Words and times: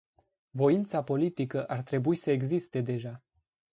Voința 0.51 1.03
politică 1.03 1.65
ar 1.65 1.81
trebui 1.81 2.15
să 2.15 2.31
existe 2.31 2.81
deja. 2.81 3.21